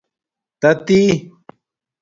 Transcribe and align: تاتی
تاتی 0.61 1.01